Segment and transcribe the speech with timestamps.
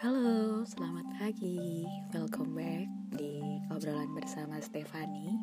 [0.00, 1.84] Halo, selamat pagi.
[2.16, 2.88] Welcome back
[3.20, 5.36] di obrolan bersama Stefani.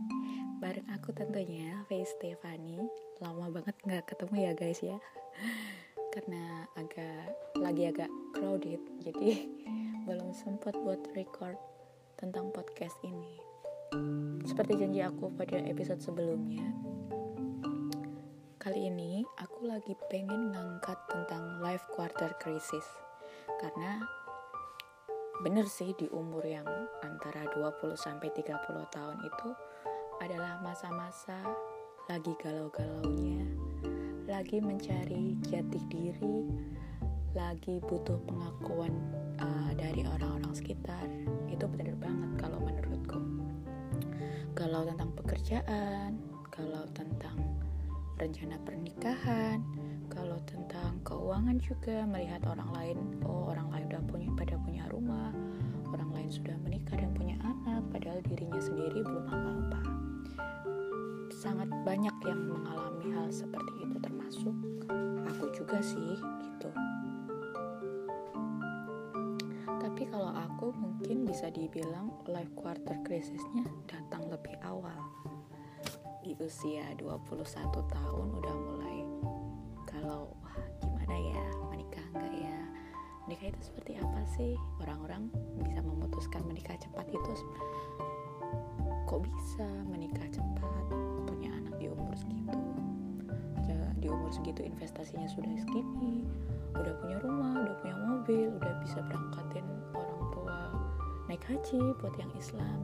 [0.58, 2.82] Bareng aku tentunya, Faye Stefani.
[3.22, 4.98] Lama banget nggak ketemu ya guys ya.
[6.10, 9.46] Karena agak lagi agak crowded, jadi
[10.10, 11.62] belum sempat buat record
[12.18, 13.38] tentang podcast ini.
[14.42, 16.66] Seperti janji aku pada episode sebelumnya,
[18.58, 22.90] kali ini aku lagi pengen ngangkat tentang life quarter crisis
[23.62, 24.02] karena
[25.46, 26.66] bener sih di umur yang
[27.06, 28.58] antara 20 sampai 30
[28.90, 29.50] tahun itu
[30.18, 31.38] adalah masa-masa
[32.10, 33.46] lagi galau-galaunya,
[34.26, 36.50] lagi mencari jati diri,
[37.38, 38.90] lagi butuh pengakuan
[39.38, 41.06] uh, dari orang-orang sekitar.
[41.46, 43.22] Itu bener banget kalau menurutku.
[44.58, 46.18] Galau tentang pekerjaan,
[46.50, 47.38] galau tentang
[48.18, 49.77] rencana pernikahan, kalau
[50.48, 55.36] tentang keuangan juga melihat orang lain, oh orang lain udah punya pada punya rumah,
[55.92, 59.82] orang lain sudah menikah dan punya anak, padahal dirinya sendiri belum apa-apa.
[61.36, 64.56] Sangat banyak yang mengalami hal seperti itu termasuk
[65.28, 66.70] aku juga sih gitu.
[69.78, 74.98] Tapi kalau aku mungkin bisa dibilang life quarter crisisnya datang lebih awal.
[76.26, 77.40] Di usia 21
[77.88, 79.07] tahun udah mulai
[83.38, 84.52] menikah itu seperti apa sih?
[84.82, 85.30] Orang-orang
[85.62, 87.34] bisa memutuskan menikah cepat itu
[89.06, 90.86] kok bisa menikah cepat?
[91.30, 92.58] Punya anak di umur segitu.
[94.02, 96.26] Di umur segitu investasinya sudah segini
[96.78, 100.58] udah punya rumah udah punya mobil udah bisa berangkatin orang tua
[101.30, 102.80] naik haji buat yang Islam.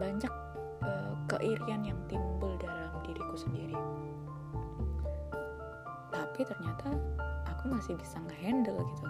[0.00, 0.32] Banyak
[0.80, 3.76] uh, keirian yang timbul dalam diriku sendiri.
[6.08, 6.88] Tapi ternyata
[7.70, 9.06] masih bisa ngehandle gitu.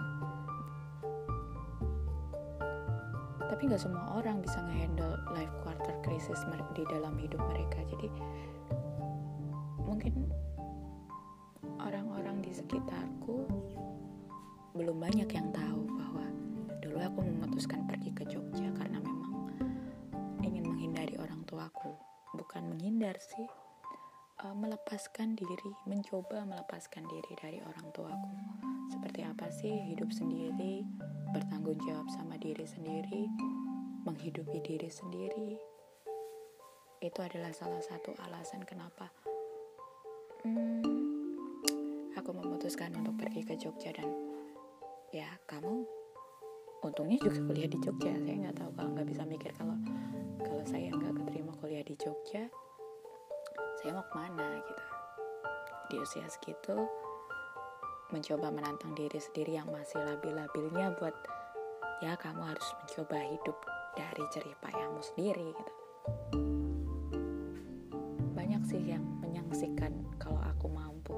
[3.49, 6.39] Tapi nggak semua orang bisa ngehandle life quarter crisis
[6.77, 7.83] di dalam hidup mereka.
[7.89, 8.07] Jadi
[9.81, 10.29] mungkin
[11.81, 13.49] orang-orang di sekitarku
[14.71, 16.25] belum banyak yang tahu bahwa
[16.79, 19.51] dulu aku memutuskan pergi ke Jogja karena memang
[20.47, 21.91] ingin menghindari orang tuaku.
[22.31, 23.60] Bukan menghindar sih
[24.45, 28.33] uh, melepaskan diri, mencoba melepaskan diri dari orang tuaku.
[28.91, 30.83] Seperti apa sih hidup sendiri,
[31.31, 33.29] bertanggung jawab sama diri sendiri,
[34.03, 35.55] menghidupi diri sendiri.
[37.01, 39.09] Itu adalah salah satu alasan kenapa
[40.45, 44.09] hmm, aku memutuskan untuk pergi ke Jogja dan
[45.09, 45.81] ya kamu
[46.85, 48.13] untungnya juga kuliah di Jogja.
[48.21, 49.77] Saya nggak tahu kalau nggak bisa mikir kalau
[50.41, 52.49] kalau saya nggak keterima kuliah di Jogja,
[53.81, 54.61] saya mau ke mana?
[54.61, 54.83] gitu.
[55.89, 56.85] Di usia segitu
[58.13, 61.17] mencoba menantang diri sendiri yang masih labil-labilnya buat
[62.05, 63.57] ya kamu harus mencoba hidup
[63.97, 65.73] dari jerih payahmu sendiri gitu.
[68.37, 71.17] Banyak sih yang menyaksikan kalau aku mampu.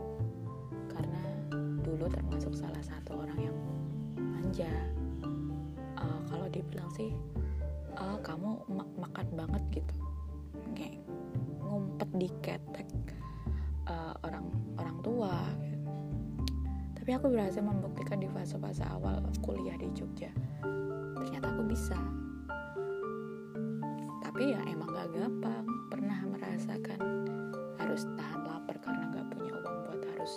[0.88, 1.20] Karena
[1.84, 3.58] dulu termasuk salah satu orang yang
[4.16, 4.72] manja.
[6.00, 7.12] Uh, kalau dibilang sih
[8.00, 10.03] uh, kamu mak makan banget gitu
[12.14, 12.90] ngumpet di ketek
[13.90, 14.46] uh, orang
[14.78, 15.34] orang tua
[15.66, 15.90] gitu.
[17.02, 20.30] tapi aku berhasil membuktikan di fase-fase awal kuliah di Jogja
[21.14, 21.96] ternyata aku bisa.
[24.24, 27.00] Tapi ya emang gak gampang pernah merasakan
[27.80, 30.34] harus tahan lapar karena gak punya uang buat harus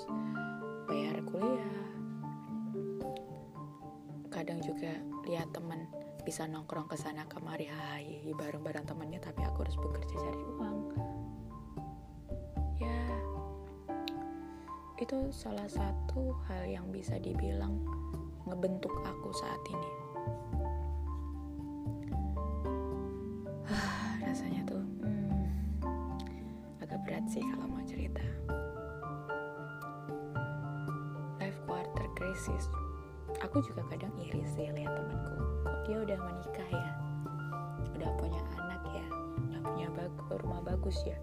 [0.87, 1.81] bayar kuliah.
[4.31, 4.95] Kadang juga
[5.27, 5.91] lihat teman
[6.23, 10.79] bisa nongkrong ke sana kemari hai bareng-bareng temannya tapi aku harus bekerja cari uang
[14.97, 17.77] itu salah satu hal yang bisa dibilang
[18.49, 19.91] ngebentuk aku saat ini.
[24.25, 25.45] Rasanya tuh hmm,
[26.81, 28.25] agak berat sih kalau mau cerita.
[31.45, 32.65] Life quarter crisis.
[33.45, 35.37] Aku juga kadang iri sih lihat temanku.
[35.61, 36.89] Kok dia udah menikah ya?
[38.01, 39.07] Udah punya anak ya?
[39.45, 41.21] Udah punya bag rumah bagus ya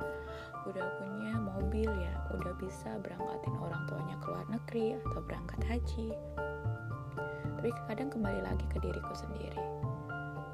[0.63, 6.07] udah punya mobil ya udah bisa berangkatin orang tuanya ke luar negeri atau berangkat haji.
[7.59, 9.59] Tapi kadang kembali lagi ke diriku sendiri.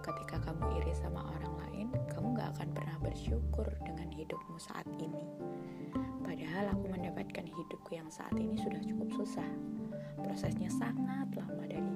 [0.01, 5.25] Ketika kamu iri sama orang lain kamu gak akan pernah bersyukur dengan hidupmu saat ini.
[6.25, 9.49] Padahal aku mendapatkan hidupku yang saat ini sudah cukup susah.
[10.21, 11.95] Prosesnya sangat lama dari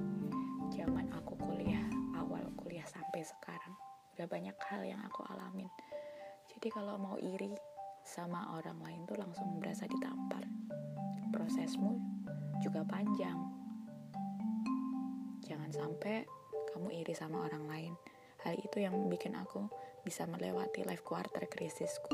[0.73, 1.85] zaman aku kuliah
[2.17, 3.73] awal kuliah sampai sekarang.
[4.17, 5.69] Udah banyak hal yang aku alamin.
[6.53, 7.72] Jadi kalau mau iri
[8.13, 10.45] sama orang lain tuh langsung berasa ditampar.
[11.33, 11.97] Prosesmu
[12.61, 13.41] juga panjang.
[15.41, 16.21] Jangan sampai
[16.69, 17.93] kamu iri sama orang lain.
[18.45, 19.65] Hal itu yang bikin aku
[20.05, 22.13] bisa melewati life quarter krisisku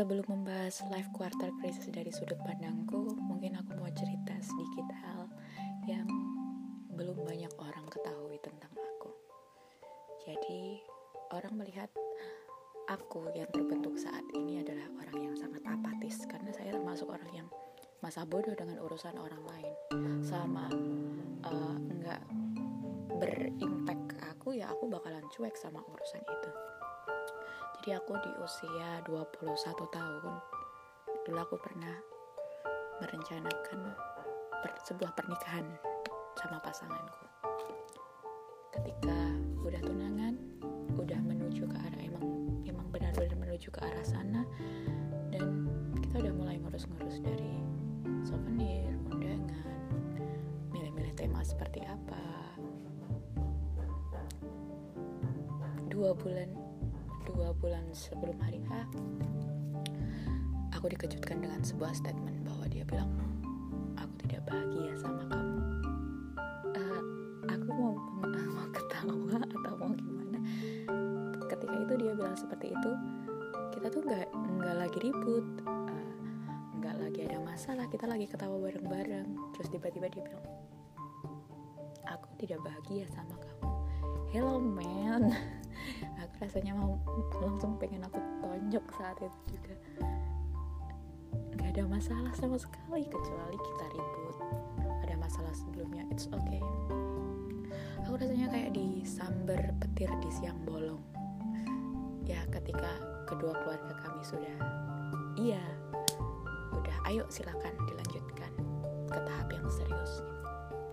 [0.00, 5.28] Sebelum membahas life quarter crisis dari sudut pandangku, mungkin aku mau cerita sedikit hal
[5.84, 6.08] yang
[6.96, 9.12] belum banyak orang ketahui tentang aku.
[10.24, 10.80] Jadi,
[11.36, 11.92] orang melihat
[12.88, 17.48] aku yang terbentuk saat ini adalah orang yang sangat apatis karena saya termasuk orang yang
[18.00, 19.74] masa bodoh dengan urusan orang lain.
[20.24, 20.64] Sama
[21.44, 22.22] uh, nggak
[23.20, 26.50] berimpact ke aku ya aku bakalan cuek sama urusan itu
[27.80, 30.34] jadi aku di usia 21 tahun
[31.24, 31.96] dulu aku pernah
[33.00, 33.96] merencanakan
[34.60, 35.64] per, sebuah pernikahan
[36.36, 37.24] sama pasanganku.
[38.76, 39.32] Ketika
[39.64, 40.36] udah tunangan
[40.92, 44.44] udah menuju ke arah emang emang benar-benar menuju ke arah sana
[45.32, 45.64] dan
[46.04, 47.64] kita udah mulai ngurus-ngurus dari
[48.28, 50.20] souvenir undangan
[50.68, 52.28] milih-milih tema seperti apa.
[55.88, 56.69] Dua bulan
[57.50, 58.86] dua bulan sebelum hari H
[60.70, 63.10] aku dikejutkan dengan sebuah statement bahwa dia bilang
[63.98, 65.58] aku tidak bahagia sama kamu.
[66.78, 67.02] Uh,
[67.50, 67.98] aku mau
[68.54, 70.38] mau ketawa atau mau gimana?
[71.50, 72.90] Ketika itu dia bilang seperti itu
[73.74, 76.14] kita tuh nggak nggak lagi ribut uh,
[76.78, 79.26] nggak lagi ada masalah kita lagi ketawa bareng-bareng.
[79.58, 80.46] Terus tiba-tiba dia bilang
[82.06, 83.74] aku tidak bahagia sama kamu.
[84.30, 85.34] Hello man
[86.40, 86.96] rasanya mau
[87.44, 89.76] langsung pengen aku tonjok saat itu juga.
[91.52, 94.36] Nggak ada masalah sama sekali kecuali kita ribut.
[95.04, 96.64] Ada masalah sebelumnya it's okay.
[98.08, 101.04] Aku rasanya kayak di sambar petir di siang bolong.
[102.24, 102.88] Ya ketika
[103.28, 104.56] kedua keluarga kami sudah
[105.36, 105.60] iya
[106.72, 108.52] udah ayo silakan dilanjutkan
[109.12, 110.24] ke tahap yang serius.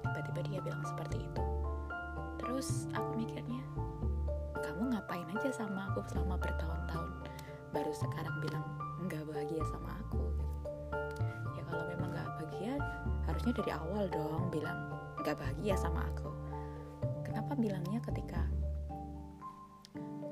[0.03, 1.44] Tiba-tiba dia bilang seperti itu.
[2.44, 3.63] Terus aku mikirnya
[4.62, 7.09] kamu ngapain aja sama aku selama bertahun-tahun?
[7.71, 8.65] Baru sekarang bilang
[9.06, 10.24] nggak bahagia sama aku.
[11.54, 12.74] Ya kalau memang nggak bahagia
[13.27, 16.31] harusnya dari awal dong bilang nggak bahagia sama aku.
[17.27, 18.42] Kenapa bilangnya ketika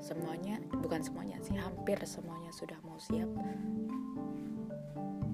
[0.02, 3.26] semuanya bukan semuanya sih hampir semuanya sudah mau siap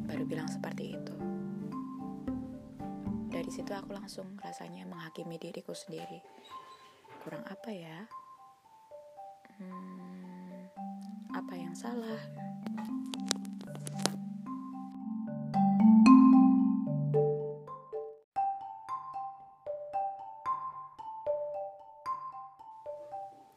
[0.08, 1.16] baru bilang seperti itu?
[3.32, 6.20] Dari situ aku langsung rasanya menghakimi diriku sendiri.
[7.24, 8.04] Kurang apa ya
[9.62, 12.20] hmm, apa yang salah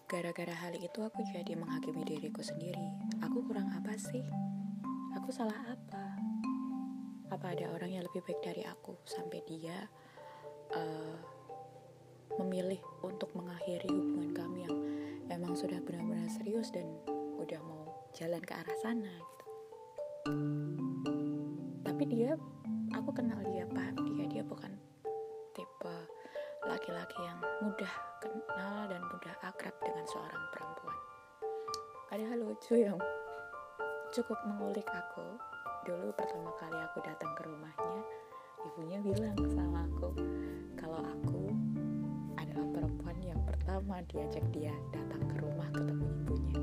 [0.05, 2.93] Gara-gara hal itu aku jadi menghakimi diriku sendiri.
[3.19, 4.23] Aku kurang apa sih?
[5.17, 6.05] Aku salah apa?
[7.33, 9.75] Apa ada orang yang lebih baik dari aku sampai dia
[10.71, 11.19] uh,
[12.39, 14.77] memilih untuk mengakhiri hubungan kami yang
[15.35, 16.87] emang sudah benar-benar serius dan
[17.35, 17.83] udah mau
[18.15, 19.45] jalan ke arah sana gitu.
[21.83, 22.39] Tapi dia
[22.95, 24.25] aku kenal dia paham dia.
[24.31, 24.71] Dia bukan
[25.51, 25.97] tipe
[26.63, 30.99] laki-laki yang mudah kenal dan mudah akrab dengan seorang perempuan.
[32.15, 32.97] Ada hal lucu yang
[34.15, 35.27] cukup mengulik aku.
[35.85, 38.01] Dulu pertama kali aku datang ke rumahnya
[38.65, 40.09] ibunya bilang sama aku
[40.73, 41.53] kalau aku
[42.55, 46.61] adalah perempuan yang pertama diajak dia datang ke rumah ketemu ibunya.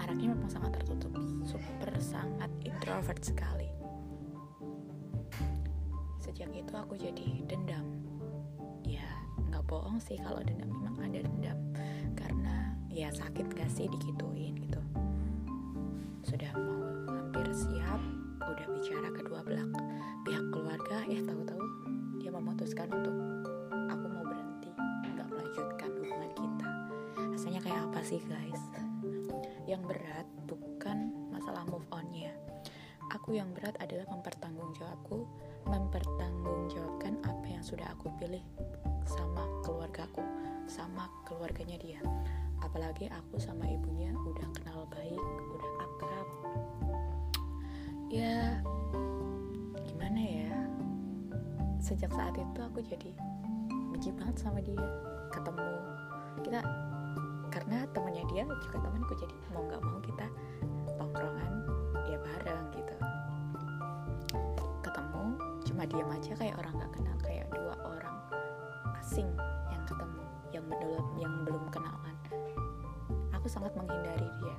[0.00, 1.12] Anaknya memang sangat tertutup,
[1.44, 3.68] super sangat introvert sekali.
[6.24, 7.84] Sejak itu aku jadi dendam.
[8.80, 9.04] Ya,
[9.52, 11.60] nggak bohong sih kalau dendam memang ada dendam.
[12.16, 14.80] Karena ya sakit gak sih dikituin gitu.
[16.24, 18.00] Sudah mau hampir siap,
[18.40, 19.68] udah bicara kedua belak
[20.24, 21.60] pihak keluarga, eh tahu-tahu
[22.16, 23.23] dia memutuskan untuk
[28.04, 28.60] sih guys.
[29.64, 32.36] Yang berat bukan masalah move onnya.
[33.16, 35.24] Aku yang berat adalah mempertanggungjawabku
[35.64, 38.44] mempertanggungjawabkan apa yang sudah aku pilih
[39.08, 40.20] sama keluargaku
[40.68, 42.00] sama keluarganya dia.
[42.60, 45.24] Apalagi aku sama ibunya udah kenal baik
[45.56, 46.28] udah akrab.
[48.12, 48.60] Ya
[49.88, 50.52] gimana ya?
[51.80, 53.16] Sejak saat itu aku jadi
[53.96, 54.84] benci banget sama dia.
[55.32, 55.72] Ketemu.
[56.44, 56.60] Kita
[57.74, 60.26] karena temannya dia juga temanku jadi mau nggak mau kita
[60.94, 61.52] tongkrongan
[62.06, 62.94] ya bareng gitu.
[64.78, 65.22] Ketemu
[65.66, 68.14] cuma diam aja kayak orang nggak kenal kayak dua orang
[69.02, 69.26] asing
[69.74, 70.22] yang ketemu
[70.54, 72.14] yang belum yang belum kenalan.
[73.34, 74.56] Aku sangat menghindari dia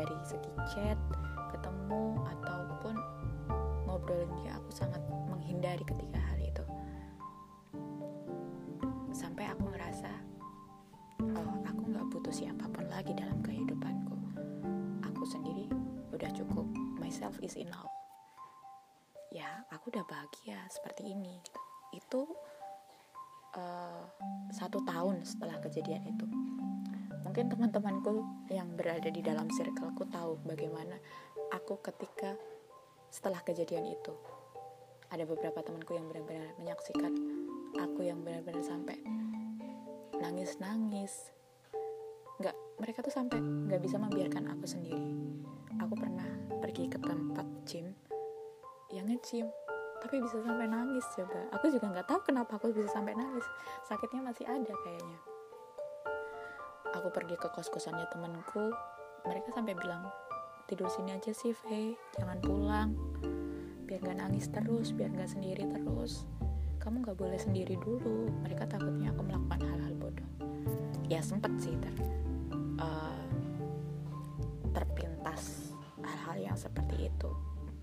[0.00, 0.96] dari segi chat
[1.52, 2.96] ketemu ataupun
[3.84, 6.24] ngobrolin dia aku sangat menghindari ketika
[11.86, 14.18] aku nggak butuh siapa pun lagi dalam kehidupanku.
[15.06, 15.70] Aku sendiri
[16.10, 16.66] udah cukup.
[16.98, 17.86] Myself is enough
[19.30, 21.38] ya aku udah bahagia seperti ini.
[21.94, 22.26] Itu
[23.54, 24.02] uh,
[24.50, 26.26] satu tahun setelah kejadian itu.
[27.22, 30.98] Mungkin teman-temanku yang berada di dalam circleku tahu bagaimana
[31.54, 32.34] aku ketika
[33.14, 34.10] setelah kejadian itu
[35.14, 37.14] ada beberapa temanku yang benar-benar menyaksikan
[37.78, 38.98] aku yang benar-benar sampai
[40.18, 41.35] nangis-nangis
[42.36, 45.16] nggak mereka tuh sampai nggak bisa membiarkan aku sendiri.
[45.80, 46.28] Aku pernah
[46.60, 47.94] pergi ke tempat gym
[48.92, 49.48] yang nge-gym
[50.00, 51.40] tapi bisa sampai nangis coba.
[51.56, 53.44] Aku juga nggak tahu kenapa aku bisa sampai nangis.
[53.88, 55.18] Sakitnya masih ada kayaknya.
[57.00, 58.72] Aku pergi ke kos-kosannya temanku
[59.26, 60.06] mereka sampai bilang
[60.70, 62.90] tidur sini aja sih Faye jangan pulang.
[63.86, 66.26] Biar gak nangis terus biar gak sendiri terus.
[66.82, 68.26] Kamu gak boleh sendiri dulu.
[68.42, 70.30] Mereka takutnya aku melakukan hal-hal bodoh.
[71.06, 71.94] Ya sempet sih ter
[72.80, 73.22] uh,
[74.72, 75.72] terpintas
[76.04, 77.30] hal-hal yang seperti itu.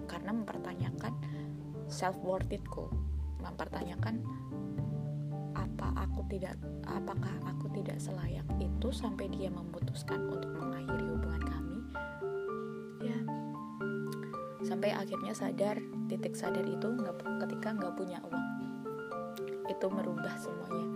[0.05, 1.13] Karena mempertanyakan
[1.87, 2.89] self worth itku
[3.43, 4.23] mempertanyakan
[5.53, 6.55] apa aku tidak
[6.87, 11.79] apakah aku tidak selayak itu sampai dia memutuskan untuk mengakhiri hubungan kami?
[13.03, 13.19] Ya.
[14.63, 15.75] Sampai akhirnya sadar
[16.07, 18.47] titik sadar itu nggak ketika nggak punya uang.
[19.67, 20.87] Itu merubah semuanya.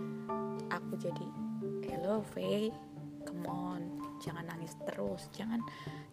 [0.72, 1.26] Aku jadi
[1.84, 2.72] hello Faye.
[3.28, 3.87] Come on
[4.20, 5.30] jangan nangis terus.
[5.34, 5.62] Jangan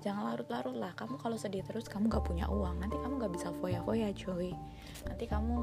[0.01, 0.91] jangan larut-larut lah.
[0.93, 2.81] Kamu kalau sedih terus kamu gak punya uang.
[2.81, 4.53] Nanti kamu gak bisa foya-foya cuy.
[5.05, 5.55] Nanti kamu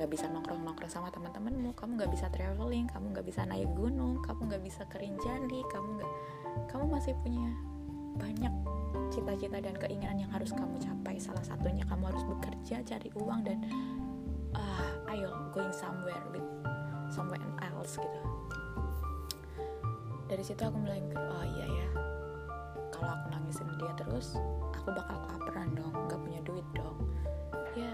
[0.00, 1.76] gak bisa nongkrong-nongkrong sama teman-temanmu.
[1.76, 2.88] Kamu gak bisa traveling.
[2.88, 4.20] Kamu gak bisa naik gunung.
[4.24, 6.12] Kamu gak bisa kerinjani kamu gak
[6.66, 7.46] kamu masih punya
[8.18, 8.50] banyak
[9.14, 11.16] cita-cita dan keinginan yang harus kamu capai.
[11.22, 13.58] Salah satunya kamu harus bekerja cari uang dan
[14.54, 16.44] uh, ayo going somewhere with
[17.10, 18.20] somewhere else gitu
[20.30, 21.86] dari situ aku mulai oh iya ya.
[22.94, 24.38] Kalau aku nangisin dia terus
[24.70, 27.02] aku bakal kelaparan dong nggak punya duit dong.
[27.74, 27.90] Ya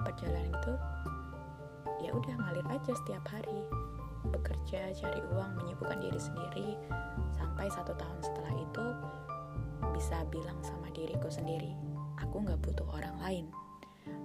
[0.00, 0.72] perjalanan itu
[2.00, 3.60] ya udah ngalir aja setiap hari.
[4.24, 6.80] Bekerja cari uang menyibukkan diri sendiri.
[7.36, 8.86] Sampai satu tahun setelah itu
[9.92, 11.76] bisa bilang sama diriku sendiri
[12.16, 13.46] aku nggak butuh orang lain.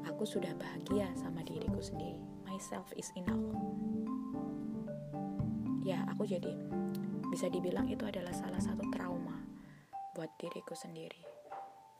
[0.07, 2.23] Aku sudah bahagia sama diriku sendiri.
[2.47, 3.43] Myself is enough
[5.89, 6.53] ya aku jadi
[7.39, 9.39] bisa dibilang itu adalah salah satu trauma
[10.11, 11.23] buat diriku sendiri.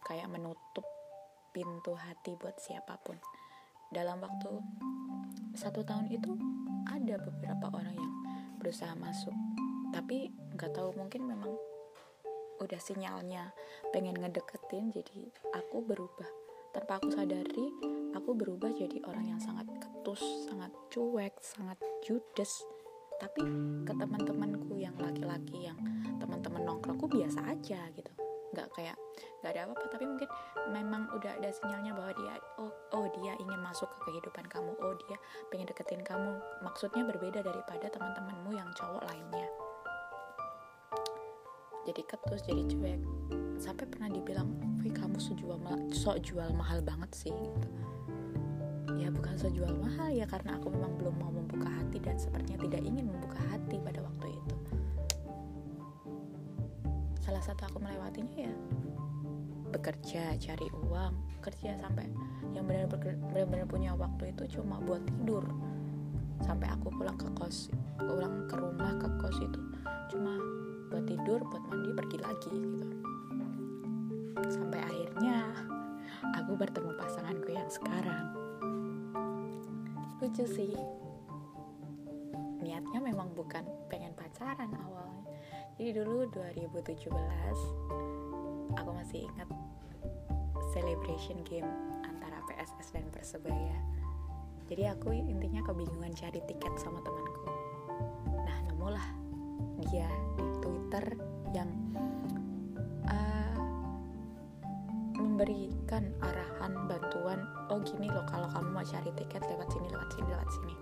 [0.04, 0.84] Kayak menutup
[1.56, 3.16] pintu hati buat siapa pun.
[3.88, 4.52] Dalam waktu
[5.56, 6.36] satu tahun itu
[6.92, 8.14] ada beberapa orang yang
[8.60, 9.32] berusaha masuk.
[9.96, 10.28] Tapi
[10.60, 11.56] nggak tahu mungkin memang
[12.60, 13.56] udah sinyalnya
[13.96, 16.28] pengen ngedeketin jadi aku berubah
[16.76, 17.72] tanpa aku sadari
[18.12, 20.20] aku berubah jadi orang yang sangat ketus
[20.52, 22.60] sangat cuek sangat judes
[23.20, 23.44] tapi
[23.84, 25.78] ke teman-temanku yang laki-laki yang
[26.18, 28.12] teman-teman nongkrongku biasa aja gitu.
[28.56, 28.98] Nggak kayak
[29.44, 29.86] nggak ada apa-apa.
[29.94, 30.30] Tapi mungkin
[30.74, 34.72] memang udah ada sinyalnya bahwa dia oh oh dia ingin masuk ke kehidupan kamu.
[34.82, 35.18] Oh dia
[35.54, 36.40] pengen deketin kamu.
[36.66, 39.48] Maksudnya berbeda daripada teman-temanmu yang cowok lainnya.
[41.86, 43.02] Jadi ketus jadi cuek.
[43.60, 44.50] Sampai pernah dibilang
[44.90, 45.60] kamu sejual
[45.94, 47.70] sok jual mahal banget sih gitu
[49.10, 52.86] ya bukan sejual mahal ya karena aku memang belum mau membuka hati dan sepertinya tidak
[52.86, 54.56] ingin membuka hati pada waktu itu.
[57.18, 58.54] Salah satu aku melewatinya ya
[59.74, 62.06] bekerja cari uang kerja sampai
[62.54, 65.42] yang benar-benar punya waktu itu cuma buat tidur.
[66.46, 69.62] Sampai aku pulang ke kos pulang ke rumah ke kos itu
[70.14, 70.38] cuma
[70.94, 72.86] buat tidur buat mandi pergi lagi gitu.
[74.54, 75.50] Sampai akhirnya
[76.38, 78.39] aku bertemu pasanganku yang sekarang
[80.30, 80.78] lucu sih.
[82.62, 85.26] Niatnya memang bukan pengen pacaran awalnya.
[85.74, 87.10] Jadi dulu 2017
[88.78, 89.50] aku masih ingat
[90.70, 91.66] celebration game
[92.06, 93.74] antara PSS dan Persebaya.
[94.70, 97.50] Jadi aku intinya kebingungan cari tiket sama temanku.
[98.30, 99.10] Nah nemulah
[99.90, 100.06] dia
[100.38, 101.18] di Twitter
[101.58, 101.74] yang
[105.40, 107.40] memberikan arahan bantuan
[107.72, 110.19] oh gini loh kalau kamu mau cari tiket lewat sini lewat sini
[110.52, 110.76] sini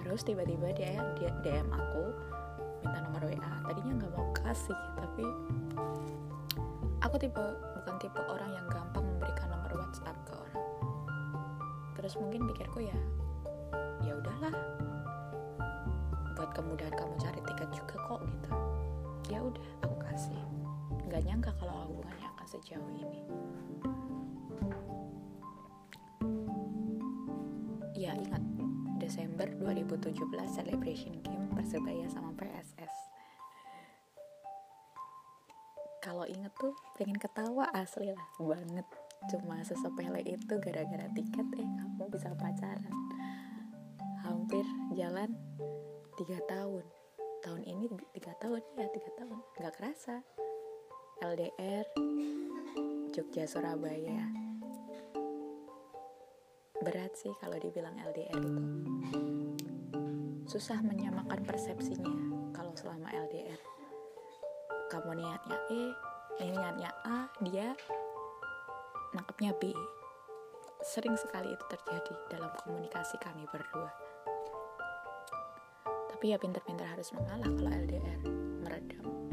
[0.00, 2.04] terus tiba-tiba dia dia DM aku
[2.80, 5.24] minta nomor WA tadinya nggak mau kasih tapi
[7.02, 7.44] aku tipe
[7.78, 10.66] bukan tipe orang yang gampang memberikan nomor WhatsApp ke orang.
[11.98, 12.98] Terus mungkin pikirku ya
[14.04, 14.54] ya udahlah.
[16.36, 18.50] Buat kemudahan kamu cari tiket juga kok gitu.
[19.32, 20.40] Ya udah aku kasih.
[21.08, 23.20] Nggak nyangka kalau hubungannya akan sejauh ini
[29.08, 30.20] Desember 2017
[30.52, 32.92] celebration game Persebaya sama PSS
[36.04, 38.86] kalau inget tuh pengen ketawa asli lah banget.
[39.28, 42.94] Cuma sesepele itu gara-gara tiket eh kamu bisa pacaran.
[44.24, 44.64] Hampir
[44.96, 45.36] jalan
[46.16, 46.86] tiga tahun.
[47.44, 49.36] Tahun ini tiga tahun ya tiga tahun.
[49.60, 50.24] Nggak kerasa.
[51.18, 51.84] LDR
[53.12, 54.47] Jogja Surabaya
[56.82, 58.62] berat sih kalau dibilang LDR itu.
[60.48, 62.14] Susah menyamakan persepsinya
[62.54, 63.60] kalau selama LDR
[64.88, 65.82] kamu niatnya E
[66.40, 67.76] ini niatnya A dia
[69.12, 69.74] nangkepnya B.
[70.80, 73.90] Sering sekali itu terjadi dalam komunikasi kami berdua.
[76.08, 78.20] Tapi ya pinter-pinter harus mengalah kalau LDR
[78.64, 79.27] meredam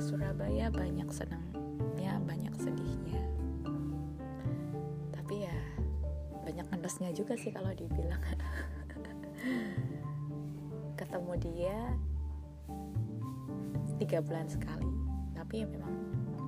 [0.00, 3.20] Surabaya banyak senangnya banyak sedihnya.
[5.12, 5.56] Tapi ya
[6.40, 8.16] banyak ngendesnya juga sih kalau dibilang.
[10.98, 11.76] Ketemu dia
[14.00, 14.88] tiga bulan sekali.
[15.36, 15.92] Tapi ya memang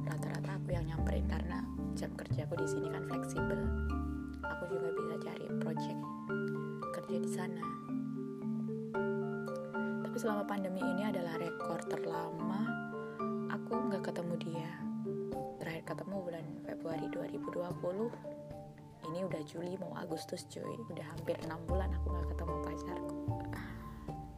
[0.08, 1.60] rata-rata aku yang nyamperin karena
[1.92, 3.60] jam kerjaku di sini kan fleksibel.
[4.48, 6.00] Aku juga bisa cari project
[6.96, 7.64] kerja di sana.
[10.08, 12.81] Tapi selama pandemi ini adalah rekor terlama aku
[14.02, 14.70] ketemu dia.
[15.62, 18.10] Terakhir ketemu bulan Februari 2020
[19.06, 20.74] ini udah Juli mau Agustus cuy.
[20.90, 23.14] Udah hampir enam bulan aku nggak ketemu pacarku.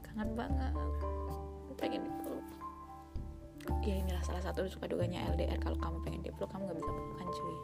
[0.05, 0.75] Kangen banget.
[1.81, 2.47] Pengen dipeluk.
[3.81, 7.29] Ya inilah salah satu suka duganya LDR kalau kamu pengen dipeluk kamu nggak bisa pelukan
[7.33, 7.57] cuy.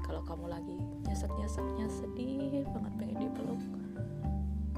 [0.00, 3.60] Kalau kamu lagi nyesek nyeseknya sedih banget pengen dipeluk.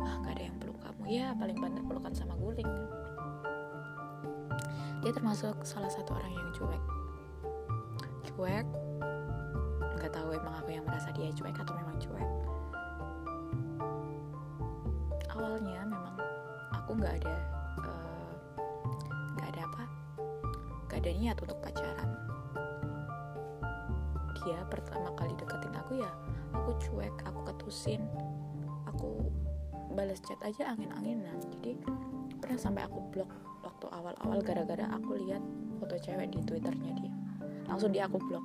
[0.03, 1.03] Ah gak ada yang peluk kamu.
[1.07, 2.67] Ya paling banter pelukan sama guling
[5.07, 6.83] dia termasuk salah satu orang yang cuek.
[8.27, 8.67] Cuek.
[9.95, 12.31] Nggak tahu emang aku yang merasa dia cuek atau memang cuek.
[15.31, 16.19] Awalnya memang
[16.75, 17.37] aku nggak ada
[19.39, 19.85] nggak uh, ada apa
[20.91, 22.11] nggak ada niat untuk pacaran.
[24.43, 26.11] Dia pertama kali deketin aku ya
[26.51, 28.03] aku cuek aku ketusin
[28.91, 29.23] aku
[29.95, 31.39] balas chat aja angin-anginan.
[31.55, 31.79] Jadi
[32.43, 33.46] pernah sampai aku blok
[33.77, 35.45] waktu awal-awal gara-gara aku lihat
[35.77, 37.13] foto cewek di twitternya dia.
[37.69, 38.41] Langsung dia aku blok.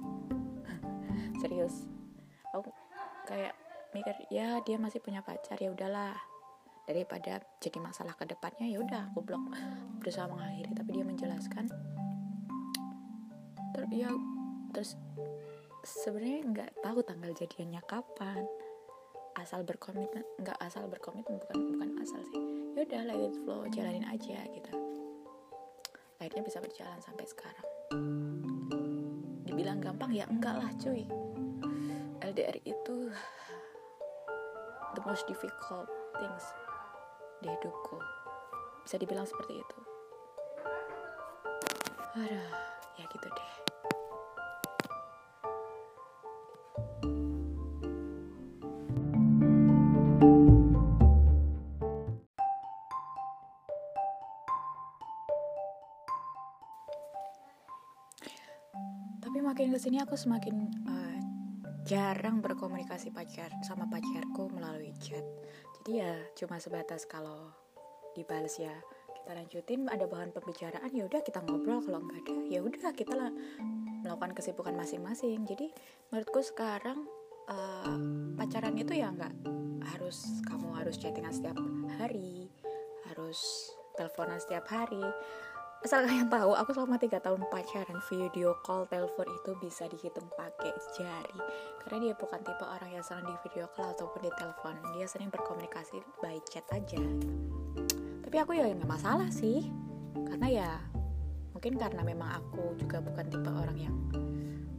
[1.39, 1.87] Serius.
[2.51, 2.67] Aku
[3.23, 3.55] kayak
[3.95, 6.19] mikir ya dia masih punya pacar ya udahlah.
[6.83, 9.39] Daripada jadi masalah ke depannya ya udah aku blok.
[10.03, 11.71] Berusaha mengakhiri tapi dia menjelaskan.
[13.71, 14.11] Terus ya
[14.75, 14.99] terus
[15.87, 18.43] sebenarnya nggak tahu tanggal jadiannya kapan.
[19.39, 22.43] Asal berkomitmen nggak asal berkomitmen bukan bukan asal sih.
[22.75, 24.91] Ya udah let it flow jalanin aja gitu
[26.21, 27.67] akhirnya bisa berjalan sampai sekarang.
[29.41, 31.09] Dibilang gampang ya enggak lah cuy.
[32.21, 33.09] LDR itu
[34.93, 35.89] the most difficult
[36.21, 36.45] things
[37.41, 37.97] di hidupku.
[38.85, 39.79] Bisa dibilang seperti itu.
[42.21, 42.53] Aduh
[42.99, 43.60] ya gitu deh
[59.81, 61.17] ke sini aku semakin uh,
[61.89, 65.25] jarang berkomunikasi pacar sama pacarku melalui chat.
[65.81, 67.49] Jadi ya cuma sebatas kalau
[68.13, 68.77] dibales ya
[69.09, 73.17] kita lanjutin ada bahan pembicaraan ya udah kita ngobrol kalau nggak ada ya udah kita
[73.17, 73.33] lah
[74.05, 75.49] melakukan kesibukan masing-masing.
[75.49, 75.73] Jadi
[76.13, 77.01] menurutku sekarang
[77.49, 77.97] uh,
[78.37, 79.33] pacaran itu ya nggak
[79.97, 81.57] harus kamu harus chattingan setiap
[81.97, 82.53] hari
[83.09, 85.01] harus teleponan setiap hari
[85.81, 90.69] asal kalian tahu aku selama tiga tahun pacaran video call telepon itu bisa dihitung pakai
[90.93, 91.39] jari.
[91.81, 94.77] Karena dia bukan tipe orang yang sering di video call ataupun di telepon.
[94.93, 97.01] Dia sering berkomunikasi by chat aja.
[98.21, 99.73] Tapi aku ya nggak masalah sih.
[100.13, 100.71] Karena ya
[101.57, 103.95] mungkin karena memang aku juga bukan tipe orang yang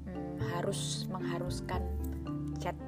[0.07, 1.83] hmm, harus mengharuskan
[2.63, 2.79] chat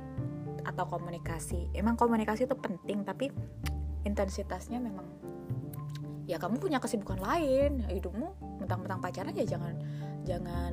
[0.62, 1.66] atau komunikasi.
[1.74, 3.34] Emang komunikasi itu penting tapi
[4.06, 5.23] intensitasnya memang
[6.24, 7.84] ya kamu punya kesibukan lain.
[7.84, 9.74] Hidupmu mentang-mentang pacaran ya jangan
[10.24, 10.72] jangan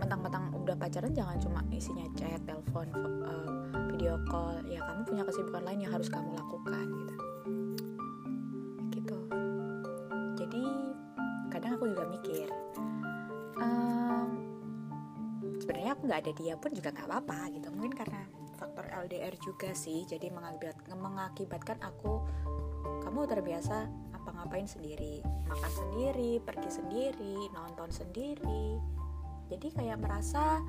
[0.00, 2.88] mentang-mentang udah pacaran jangan cuma isinya chat, telepon,
[3.24, 3.48] uh,
[3.92, 4.56] video call.
[4.64, 7.14] Ya kamu punya kesibukan lain yang harus kamu lakukan gitu.
[8.96, 9.18] Gitu.
[10.40, 10.62] Jadi
[11.52, 12.48] kadang aku juga mikir
[13.60, 14.28] um,
[15.60, 17.68] sebenarnya aku nggak ada dia pun juga nggak apa-apa gitu.
[17.68, 18.24] Mungkin karena
[18.56, 20.08] faktor LDR juga sih.
[20.08, 22.24] Jadi mengakibat, mengakibatkan aku
[23.04, 23.88] kamu terbiasa
[24.40, 25.20] ngapain sendiri?
[25.46, 28.80] Makan sendiri pergi sendiri nonton sendiri.
[29.52, 30.64] Jadi kayak merasa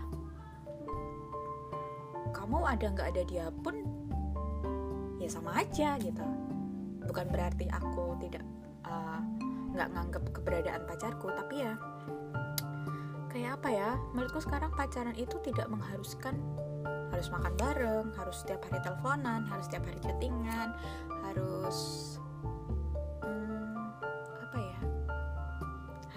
[2.36, 3.80] kamu ada nggak ada dia pun
[5.24, 6.28] ya sama aja gitu.
[7.08, 8.44] Bukan berarti aku tidak
[8.84, 9.24] uh,
[9.72, 11.74] nggak uh, nganggap keberadaan pacarku tapi ya
[13.32, 13.90] kayak apa ya?
[14.12, 16.36] Menurutku sekarang pacaran itu tidak mengharuskan
[17.12, 20.72] harus makan bareng harus setiap hari teleponan harus setiap hari chattingan
[21.28, 21.78] harus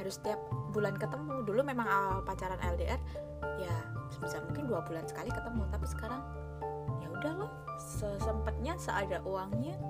[0.04, 0.36] harus setiap
[0.76, 1.40] bulan ketemu.
[1.48, 3.00] Dulu memang awal pacaran LDR
[3.56, 3.72] ya
[4.12, 5.64] sebisa mungkin dua bulan sekali ketemu.
[5.72, 6.20] Tapi sekarang
[7.00, 9.80] ya udah loh sesempatnya seada uangnya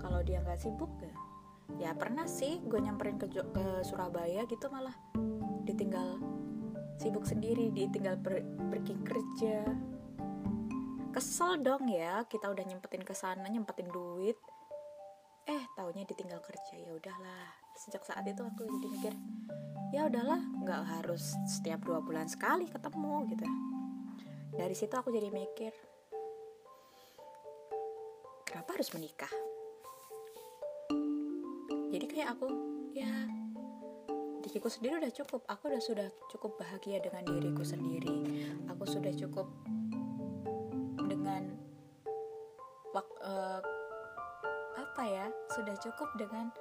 [0.00, 1.12] kalau dia nggak sibuk ya
[1.76, 4.96] ya pernah sih gue nyamperin ke, ke Surabaya gitu malah.
[5.68, 6.16] Ditinggal
[6.96, 8.40] sibuk sendiri ditinggal per,
[8.72, 9.68] pergi kerja.
[11.12, 14.40] Kesel dong ya kita udah nyempetin ke sana nyempetin duit.
[15.44, 19.14] Eh taunya ditinggal kerja ya udahlah sejak saat itu aku jadi mikir
[19.94, 23.46] ya udahlah nggak harus setiap dua bulan sekali ketemu gitu.
[24.58, 25.72] Dari situ aku jadi mikir
[28.44, 29.30] kenapa harus menikah?
[31.88, 32.46] Jadi kayak aku
[32.92, 33.08] ya
[34.44, 35.40] diriku sendiri udah cukup.
[35.48, 38.44] Aku udah sudah cukup bahagia dengan diriku sendiri.
[38.68, 39.48] Aku sudah cukup
[41.08, 41.56] dengan
[43.24, 43.60] uh,
[44.76, 46.52] apa ya sudah cukup dengan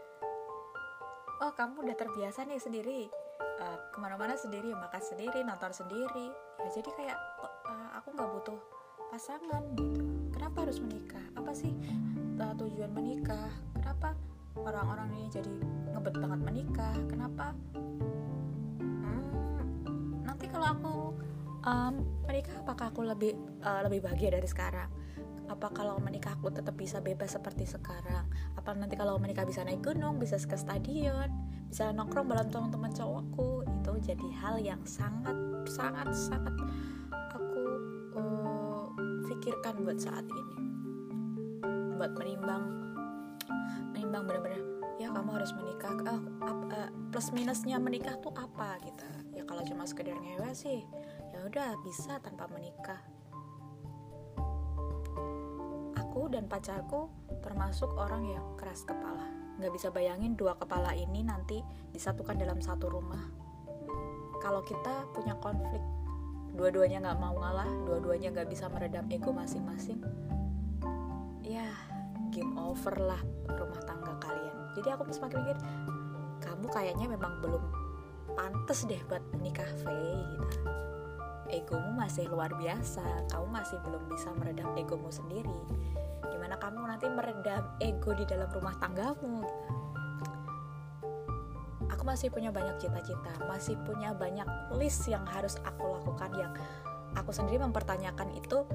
[1.42, 3.02] oh kamu udah terbiasa nih sendiri.
[3.58, 6.30] Uh, ke mana-mana sendiri makan sendiri nonton sendiri.
[6.62, 7.18] Ya jadi kayak
[7.66, 8.60] uh, aku nggak butuh
[9.10, 10.02] pasangan gitu.
[10.34, 11.26] Kenapa harus menikah?
[11.34, 11.74] Apa sih
[12.38, 13.50] uh, tujuan menikah?
[13.74, 14.14] Kenapa
[14.58, 15.54] orang-orang ini jadi
[15.94, 16.96] ngebet banget menikah?
[17.10, 17.54] Kenapa?
[18.82, 20.96] Hmm, nanti kalau aku
[21.66, 21.94] um,
[22.30, 23.34] menikah apakah aku lebih
[23.66, 24.97] uh, lebih bahagia dari sekarang
[25.48, 28.28] apa kalau menikah aku tetap bisa bebas seperti sekarang?
[28.60, 31.32] Apa nanti kalau menikah bisa naik gunung bisa ke stadion
[31.68, 33.64] bisa nongkrong bareng teman-teman cowokku?
[33.64, 35.36] Itu jadi hal yang sangat
[35.68, 36.56] sangat sangat
[37.32, 37.64] aku
[38.20, 38.86] uh,
[39.32, 40.56] pikirkan buat saat ini.
[41.96, 42.64] Buat menimbang
[43.96, 44.64] menimbang benar-benar
[45.00, 49.08] ya kamu harus menikah uh, uh, plus minusnya menikah tuh apa gitu.
[49.32, 50.84] Ya kalau cuma sekedar ngewe sih
[51.32, 53.00] ya udah bisa tanpa menikah
[56.32, 57.10] dan pacarku
[57.42, 59.28] termasuk orang yang keras kepala.
[59.58, 63.24] Nggak bisa bayangin dua kepala ini nanti disatukan dalam satu rumah.
[64.38, 65.82] Kalau kita punya konflik
[66.58, 70.02] dua-duanya nggak mau ngalah dua-duanya nggak bisa meredam ego masing-masing
[71.46, 71.70] ya
[72.34, 74.56] game over lah rumah tangga kalian.
[74.76, 75.58] Jadi aku semakin mikir
[76.44, 77.64] kamu kayaknya memang belum
[78.36, 80.58] pantas deh buat menikah Faye gitu.
[81.48, 85.56] Egomu masih luar biasa kamu masih belum bisa meredam egomu sendiri
[86.32, 89.44] gimana kamu nanti meredam ego di dalam rumah tanggamu?
[91.88, 96.54] Aku masih punya banyak cita-cita masih punya banyak list yang harus aku lakukan yang
[97.16, 98.68] aku sendiri mempertanyakan itu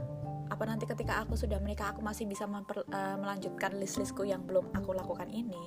[0.52, 4.68] apa nanti ketika aku sudah menikah aku masih bisa memper, uh, melanjutkan list-listku yang belum
[4.76, 5.64] aku lakukan ini?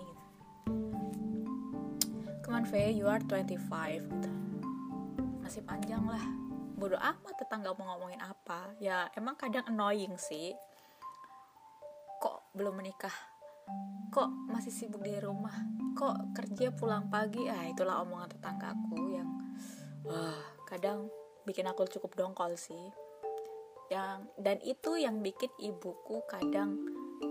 [2.46, 3.58] Come on Faye you are 25
[4.06, 4.30] gitu.
[5.42, 6.22] masih panjang lah.
[6.78, 8.74] Bodoh amat tetangga mau ngomongin apa.
[8.78, 10.54] Ya emang kadang annoying sih
[12.56, 13.14] belum menikah.
[14.16, 15.54] Kok masih sibuk di rumah?
[15.94, 17.52] Kok kerja pulang pagi?
[17.52, 19.30] Ah itulah omongan tetanggaku yang
[20.08, 21.12] wah kadang
[21.44, 22.90] bikin aku cukup dongkol sih.
[23.92, 26.80] Yang dan itu yang bikin ibuku kadang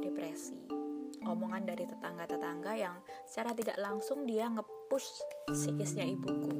[0.04, 0.60] depresi.
[1.24, 5.08] Omongan dari tetangga-tetangga yang secara tidak langsung dia ngepush
[5.48, 6.52] psikisnya ibuku.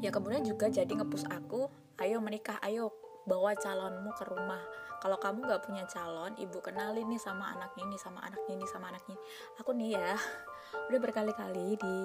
[0.00, 1.68] Ya kemudian juga jadi ngepush aku
[2.00, 2.92] ayo menikah ayo
[3.26, 4.62] bawa calonmu ke rumah.
[5.02, 8.86] Kalau kamu nggak punya calon ibu kenalin nih sama anaknya ini sama anaknya ini sama
[8.94, 9.24] anaknya ini.
[9.60, 10.14] Aku nih ya
[10.88, 11.98] udah berkali-kali di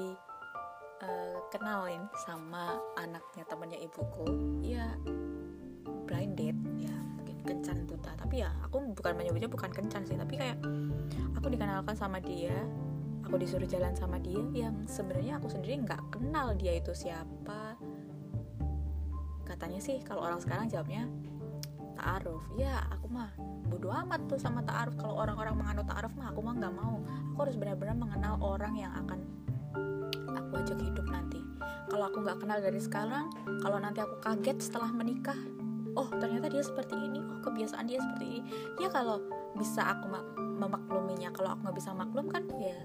[1.05, 4.27] uh, kenalin sama anaknya temannya ibuku.
[4.65, 4.97] Ya
[6.10, 8.12] blind date ya mungkin kencan buta.
[8.17, 10.60] Tapi ya aku bukan menyebutnya bukan kencan sih tapi kayak
[11.38, 12.53] aku dikenalkan sama dia
[13.31, 17.70] aku disuruh jalan sama dia yang sebenarnya aku sendiri nggak kenal dia itu siapa
[19.51, 21.05] katanya sih kalau orang sekarang jawabnya
[21.99, 22.43] ta'aruf.
[22.55, 23.29] Ya aku mah
[23.67, 24.95] bodo amat tuh sama ta'aruf.
[24.97, 27.03] Kalau orang-orang menganut ta'aruf mah aku mah nggak mau.
[27.35, 29.19] Aku harus benar-benar mengenal orang yang akan
[30.31, 31.39] aku ajak hidup nanti.
[31.91, 33.27] Kalau aku nggak kenal dari sekarang
[33.59, 35.37] kalau nanti aku kaget setelah menikah
[35.99, 37.19] oh ternyata dia seperti ini.
[37.19, 38.41] Oh kebiasaan dia seperti ini.
[38.79, 39.19] Ya kalau
[39.59, 40.07] bisa aku
[40.39, 41.29] memakluminya.
[41.35, 42.75] Kalau aku nggak bisa maklum kan ya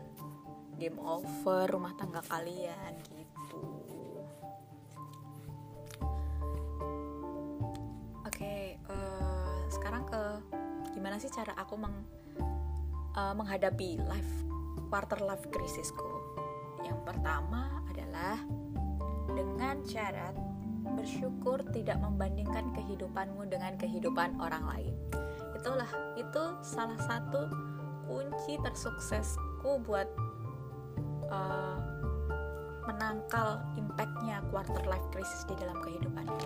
[0.76, 3.15] game over rumah tangga kalian gitu
[11.06, 11.94] gimana sih cara aku meng,
[13.14, 14.32] uh, menghadapi life
[14.90, 16.02] quarter life crisisku?
[16.82, 18.42] Yang pertama adalah
[19.30, 20.34] dengan cara
[20.98, 24.94] bersyukur tidak membandingkan kehidupanmu dengan kehidupan orang lain.
[25.54, 25.86] Itulah
[26.18, 27.54] itu salah satu
[28.10, 30.10] kunci tersuksesku buat
[31.30, 31.95] uh,
[32.86, 36.38] menangkal impactnya quarter life crisis di dalam kehidupanmu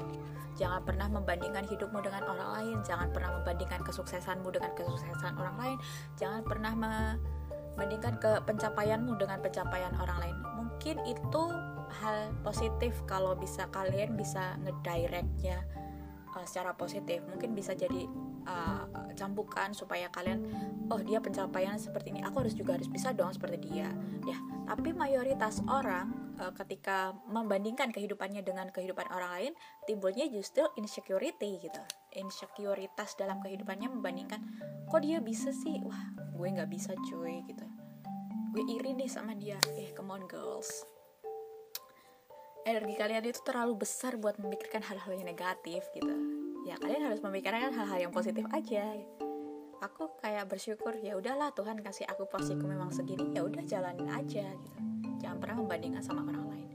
[0.58, 5.78] jangan pernah membandingkan hidupmu dengan orang lain jangan pernah membandingkan kesuksesanmu dengan kesuksesan orang lain
[6.16, 10.36] jangan pernah membandingkan ke pencapaianmu dengan pencapaian orang lain.
[10.58, 11.42] Mungkin itu
[12.02, 15.64] hal positif kalau bisa kalian bisa ngedirectnya
[16.36, 17.22] uh, secara positif.
[17.24, 18.04] Mungkin bisa jadi
[18.50, 20.42] uh, cambukan supaya kalian
[20.90, 23.90] oh dia pencapaian seperti ini aku harus juga harus bisa dong seperti dia.
[24.26, 29.52] Ya tapi mayoritas orang uh, ketika membandingkan kehidupannya dengan kehidupan orang lain
[29.86, 31.82] timbulnya justru insecurity gitu.
[32.14, 34.40] Insekuritas dalam kehidupannya membandingkan
[34.86, 35.82] kok dia bisa sih?
[35.82, 37.66] Wah gue nggak bisa cuy gitu.
[38.50, 39.58] Gue iri nih sama dia.
[39.78, 40.86] Eh come on girls.
[42.62, 47.72] Energi kalian itu terlalu besar buat memikirkan hal-hal yang negatif gitu ya kalian harus memikirkan
[47.72, 48.96] hal-hal yang positif aja.
[49.80, 54.44] Aku kayak bersyukur ya udahlah Tuhan kasih aku porsiku memang segini ya udah jalanin aja
[54.44, 54.80] gitu.
[55.24, 56.68] Jangan pernah membandingkan sama orang lain.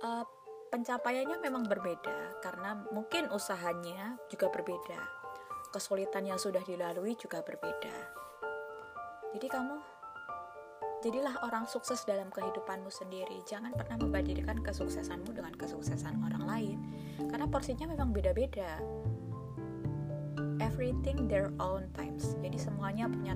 [0.00, 0.24] Uh,
[0.70, 4.98] pencapaiannya memang berbeda karena mungkin usahanya juga berbeda.
[5.74, 7.94] Kesulitan yang sudah dilalui juga berbeda.
[9.34, 9.89] Jadi kamu
[11.00, 13.40] Jadilah orang sukses dalam kehidupanmu sendiri.
[13.48, 16.78] Jangan pernah membandingkan kesuksesanmu dengan kesuksesan orang lain,
[17.24, 18.76] karena porsinya memang beda-beda.
[20.60, 22.36] Everything their own times.
[22.44, 23.32] Jadi semuanya punya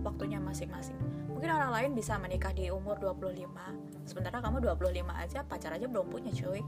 [0.00, 0.96] waktunya masing-masing.
[1.28, 6.08] Mungkin orang lain bisa menikah di umur 25, sementara kamu 25 aja pacar aja belum
[6.08, 6.64] punya, cuy.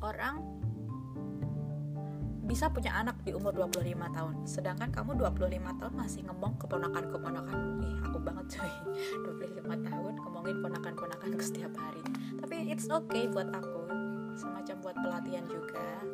[0.00, 0.63] Orang
[2.44, 7.58] bisa punya anak di umur 25 tahun sedangkan kamu 25 tahun masih ngomong keponakan-keponakan.
[7.80, 8.72] Ih aku banget cuy.
[9.64, 12.04] 25 tahun ngomongin ponakan-ponakan setiap hari.
[12.38, 13.88] Tapi it's okay buat aku
[14.36, 16.04] semacam buat pelatihan juga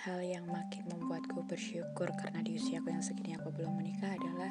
[0.00, 4.48] hal yang makin membuatku bersyukur karena di usiaku yang segini aku belum menikah adalah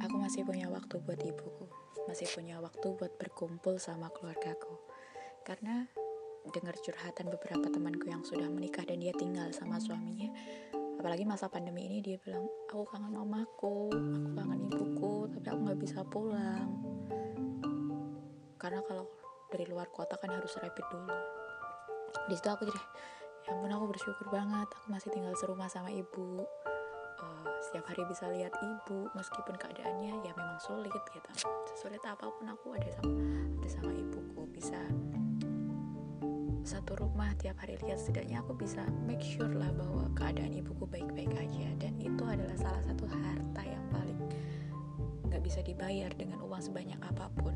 [0.00, 1.68] aku masih punya waktu buat ibuku,
[2.08, 4.80] masih punya waktu buat berkumpul sama keluargaku.
[5.44, 5.84] Karena
[6.48, 10.32] dengar curhatan beberapa temanku yang sudah menikah dan dia tinggal sama suaminya,
[10.96, 15.80] apalagi masa pandemi ini dia bilang, aku kangen mamaku, aku kangen ibuku, tapi aku nggak
[15.84, 16.72] bisa pulang.
[18.56, 19.12] Karena kalau
[19.52, 21.16] dari luar kota kan harus rapid dulu.
[22.32, 22.80] Di situ aku jadi
[23.52, 24.64] ya ampun aku bersyukur banget.
[24.80, 26.40] Aku masih tinggal serumah sama ibu.
[27.20, 31.28] Uh, setiap hari bisa lihat ibu meskipun keadaannya ya memang sulit gitu.
[31.68, 33.12] Sesulit apa pun aku ada sama
[33.60, 34.48] ada sama ibuku.
[34.56, 34.80] Bisa
[36.64, 41.36] satu rumah tiap hari lihat setidaknya aku bisa make sure lah bahwa keadaan ibuku baik-baik
[41.36, 41.68] aja.
[41.76, 44.16] Dan itu adalah salah satu harta yang paling
[45.28, 47.52] nggak bisa dibayar dengan uang sebanyak apa pun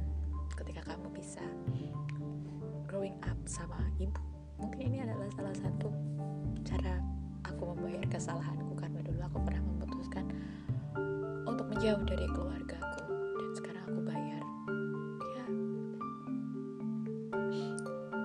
[0.61, 1.45] ketika kamu bisa
[2.85, 5.89] growing up sama ibu mungkin ini adalah salah satu
[6.65, 7.01] cara
[7.45, 10.25] aku membayar kesalahanku karena dulu aku pernah memutuskan
[11.47, 14.43] untuk menjauh dari keluargaku dan sekarang aku bayar.
[15.37, 15.47] Ya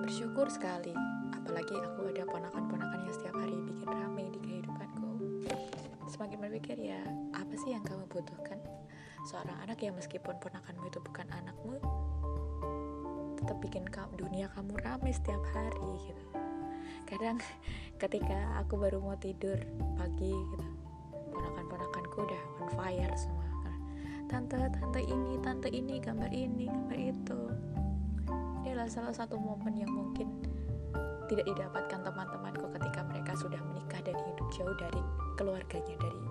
[0.02, 0.96] bersyukur sekali
[1.32, 5.10] apalagi aku ada ponakan-ponakan yang setiap hari bikin rame di kehidupanku.
[6.08, 7.00] Semakin berpikir ya
[7.36, 8.58] apa sih yang kamu butuhkan?
[9.28, 11.78] Seorang anak yang meskipun ponakanmu itu bukan anakmu
[13.62, 13.86] bikin
[14.18, 16.24] dunia kamu ramai setiap hari gitu.
[17.06, 17.38] Kadang
[18.02, 19.56] ketika aku baru mau tidur
[19.94, 20.66] pagi gitu
[21.32, 23.46] ponakan-ponakanku udah on fire semua.
[24.28, 27.40] Tante tante ini tante ini gambar ini gambar itu.
[28.62, 30.28] Ini adalah salah satu momen yang mungkin
[31.30, 35.00] tidak didapatkan teman-temanku ketika mereka sudah menikah dan hidup jauh dari
[35.40, 36.22] keluarganya dari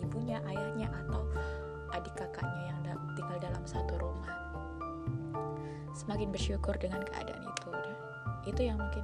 [0.00, 1.24] ibunya ayahnya atau
[1.92, 2.80] adik kakaknya yang
[3.16, 4.45] tinggal dalam satu rumah
[5.96, 7.70] semakin bersyukur dengan keadaan itu.
[7.72, 7.96] Dan
[8.44, 9.02] itu yang mungkin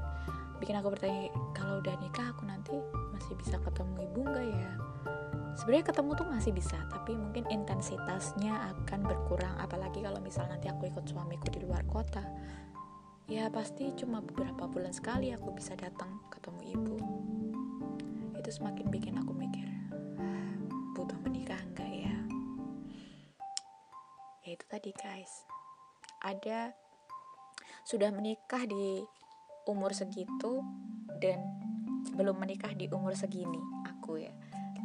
[0.61, 2.77] bikin aku bertanya kalau udah nikah aku nanti
[3.17, 4.71] masih bisa ketemu ibu nggak ya?
[5.53, 9.57] Sebenarnya ketemu tuh masih bisa tapi mungkin intensitasnya akan berkurang.
[9.57, 12.23] Apalagi kalau misal nanti aku ikut suamiku di luar kota
[13.31, 16.97] ya pasti cuma beberapa bulan sekali aku bisa datang ketemu ibu.
[18.37, 19.67] Itu semakin bikin aku mikir
[20.93, 22.17] butuh menikah enggak ya?
[24.45, 25.62] Ya itu tadi guys
[26.23, 26.73] ada
[27.83, 29.03] sudah menikah di
[29.67, 30.63] umur segitu
[31.19, 31.43] dan
[32.15, 34.33] belum menikah di umur segini aku ya.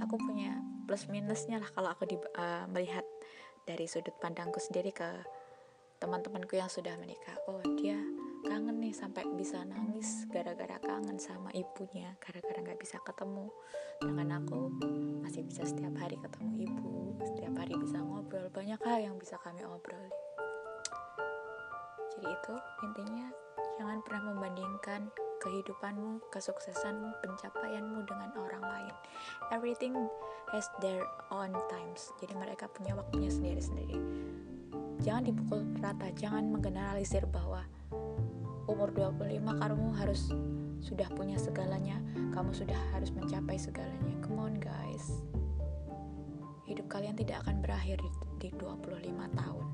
[0.05, 3.01] Aku punya plus minusnya lah kalau aku di, uh, melihat
[3.65, 5.09] dari sudut pandangku sendiri ke
[5.97, 7.33] teman-temanku yang sudah menikah.
[7.49, 7.97] Oh dia
[8.45, 13.49] kangen nih sampai bisa nangis gara-gara kangen sama ibunya gara-gara nggak bisa ketemu.
[13.97, 14.69] Dengan aku
[15.25, 18.53] masih bisa setiap hari ketemu ibu setiap hari bisa ngobrol.
[18.53, 20.13] Banyak hal yang bisa kami obrol
[22.17, 23.29] jadi itu intinya
[23.77, 28.93] jangan pernah membandingkan kehidupanmu, kesuksesanmu, pencapaianmu dengan orang lain.
[29.53, 29.93] Everything
[30.49, 32.09] has their own times.
[32.17, 34.01] Jadi mereka punya waktunya sendiri-sendiri.
[35.05, 37.61] Jangan dipukul rata, jangan menggeneralisir bahwa
[38.65, 40.33] umur 25 kamu harus
[40.81, 42.01] sudah punya segalanya,
[42.33, 44.17] kamu sudah harus mencapai segalanya.
[44.25, 45.21] Come on guys.
[46.65, 48.09] Hidup kalian tidak akan berakhir di,
[48.41, 49.65] di 25 tahun.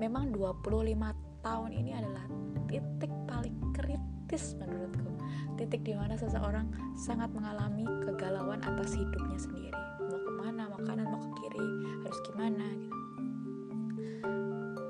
[0.00, 2.24] Memang 25 tahun ini adalah
[2.70, 5.10] titik paling kritis menurutku.
[5.58, 9.82] Titik di mana seseorang sangat mengalami kegalauan atas hidupnya sendiri.
[10.00, 11.66] Mau ke mana mau kanan mau ke kiri
[12.06, 12.98] harus gimana gitu.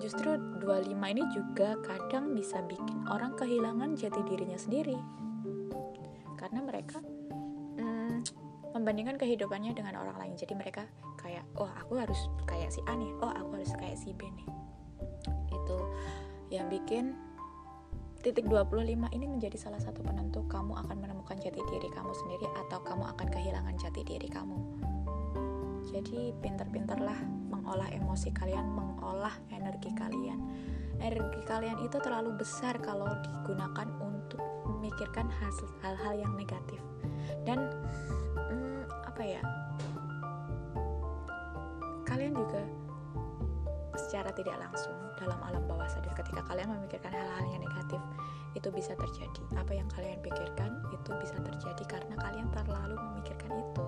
[0.02, 4.98] Justru 25 ini juga kadang bisa bikin orang kehilangan jati dirinya sendiri.
[6.34, 6.98] Karena mereka
[7.78, 8.26] hmm,
[8.74, 10.34] membandingkan kehidupannya dengan orang lain.
[10.34, 10.90] Jadi mereka
[11.22, 12.18] kayak oh aku harus
[12.50, 13.14] kayak si A nih.
[13.22, 14.48] Oh aku harus kayak si B nih.
[15.54, 15.76] Itu
[16.52, 17.16] yang bikin
[18.20, 22.78] titik 25 ini menjadi salah satu penentu kamu akan menemukan jati diri kamu sendiri atau
[22.84, 24.54] kamu akan kehilangan jati diri kamu.
[25.90, 27.18] Jadi pintar-pintarlah
[27.50, 30.38] mengolah emosi kalian mengolah energi kalian.
[31.02, 34.38] Energi kalian itu terlalu besar kalau digunakan untuk
[34.70, 35.26] memikirkan
[35.82, 36.78] hal-hal yang negatif.
[37.42, 37.58] Dan
[38.38, 39.42] hmm, apa ya
[44.42, 48.02] tidak langsung dalam alam bawah sadar ketika kalian memikirkan hal-hal yang negatif
[48.52, 49.42] itu bisa terjadi.
[49.56, 53.84] Apa yang kalian pikirkan itu bisa terjadi karena kalian terlalu memikirkan itu gitu.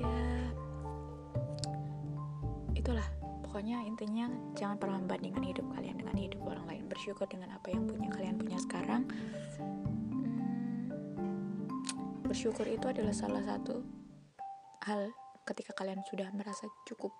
[0.00, 0.16] Ya
[2.74, 3.08] itulah.
[3.46, 6.84] Pokoknya intinya jangan pernah membandingkan hidup kalian dengan hidup orang lain.
[6.92, 9.08] Bersyukur dengan apa yang punya kalian punya sekarang.
[11.16, 13.80] Hmm, bersyukur itu adalah salah satu
[14.84, 15.08] hal
[15.48, 17.14] ketika kalian sudah merasa cukup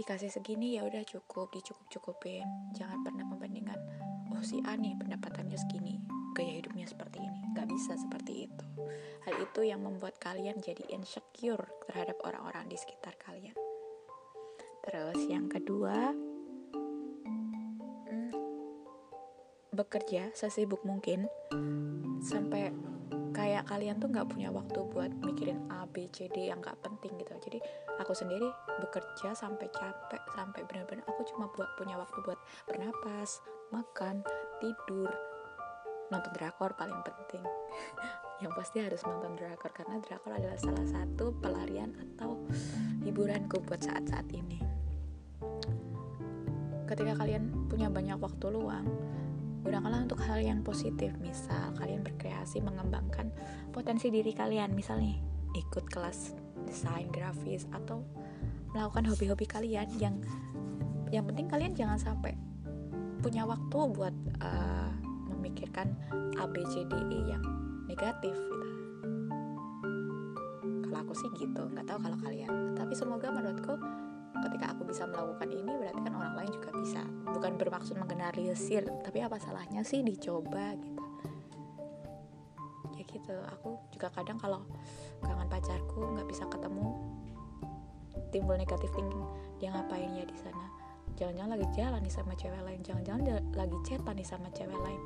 [0.00, 3.76] dikasih segini ya udah cukup dicukup cukupin jangan pernah membandingkan
[4.32, 6.00] oh si A nih pendapatannya segini
[6.32, 7.40] gaya hidupnya seperti ini.
[7.52, 8.66] Gak bisa seperti itu.
[9.28, 13.54] Hal itu yang membuat kalian jadi insecure terhadap orang-orang di sekitar kalian.
[14.82, 16.10] Terus yang kedua
[18.08, 18.32] hmm,
[19.76, 21.28] bekerja sesibuk mungkin.
[22.24, 22.72] Sampai
[23.36, 27.12] kayak kalian tuh nggak punya waktu buat mikirin A B C D yang nggak penting
[27.20, 27.36] gitu.
[27.44, 27.58] Jadi
[28.00, 28.48] aku sendiri
[28.80, 34.24] bekerja sampai capek sampai benar-benar aku cuma buat punya waktu buat bernapas makan
[34.60, 35.10] tidur.
[36.12, 37.44] Nonton drakor paling penting.
[38.42, 42.36] Yang pasti harus nonton drakor karena drakor adalah salah satu pelarian atau
[43.00, 44.60] hiburanku buat saat-saat ini.
[46.84, 48.84] Ketika kalian punya banyak waktu luang
[49.62, 51.14] gunakanlah untuk hal yang positif.
[51.22, 53.30] Misal kalian berkreasi mengembangkan
[53.70, 54.74] potensi diri kalian.
[54.74, 55.16] Misalnya
[55.54, 56.34] ikut kelas
[56.72, 58.00] desain grafis atau
[58.72, 60.16] melakukan hobi-hobi kalian yang
[61.12, 62.32] yang penting kalian jangan sampai
[63.20, 64.90] punya waktu buat uh,
[65.36, 65.92] memikirkan
[66.40, 67.44] E yang
[67.84, 68.68] negatif gitu.
[70.88, 72.74] Kalau aku sih gitu, nggak tahu kalau kalian.
[72.74, 73.76] Tapi semoga menurutku
[74.42, 79.22] ketika aku bisa melakukan ini berarti kan orang lain juga bisa bukan bermaksud menggeneralisir tapi
[79.22, 80.91] apa salahnya sih dicoba gitu
[83.22, 83.38] gitu.
[83.54, 84.66] Aku juga kadang kalau
[85.22, 86.90] kangen pacarku nggak bisa ketemu
[88.34, 89.22] timbul negatif thinking
[89.62, 90.66] dia ngapain ya di sana?
[91.14, 93.22] Jangan-jangan lagi jalan nih sama cewek lain jangan-jangan
[93.54, 95.00] lagi chatan nih sama cewek lain.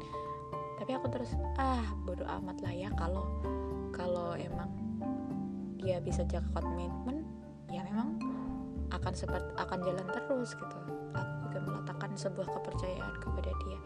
[0.81, 3.29] Tapi aku terus ah bodoh amat lah ya kalau
[3.93, 4.73] kalau emang
[5.77, 7.29] dia bisa jaga komitmen
[7.69, 8.17] ya memang
[8.97, 10.77] akan seperti akan jalan terus gitu.
[11.13, 13.79] Aku juga meletakkan sebuah kepercayaan kepada dia.